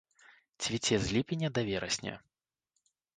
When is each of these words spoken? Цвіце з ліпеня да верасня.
Цвіце 0.63 0.95
з 1.03 1.07
ліпеня 1.15 1.49
да 1.57 1.61
верасня. 1.67 2.15